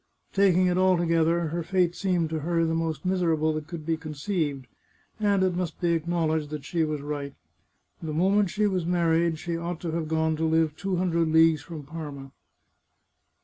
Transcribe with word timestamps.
Taking 0.33 0.65
it 0.65 0.79
altogether, 0.79 1.49
her 1.49 1.61
fate 1.61 1.93
seemed 1.93 2.31
to 2.31 2.39
her 2.39 2.65
the 2.65 2.73
most 2.73 3.05
miser 3.05 3.35
able 3.35 3.53
that 3.53 3.67
could 3.67 3.85
be 3.85 3.97
conceived, 3.97 4.65
and 5.19 5.43
it 5.43 5.55
must 5.55 5.79
be 5.79 5.91
acknowledged 5.91 6.49
that 6.49 6.65
she 6.65 6.83
was 6.83 7.01
right. 7.01 7.35
The 8.01 8.11
moment 8.11 8.49
she 8.49 8.65
was 8.65 8.83
married 8.83 9.37
she 9.37 9.55
ought 9.57 9.79
to 9.81 9.91
have 9.91 10.07
gone 10.07 10.35
to 10.37 10.43
live 10.43 10.75
two 10.75 10.95
hundred 10.95 11.27
leagues 11.27 11.61
from 11.61 11.83
Parma. 11.83 12.31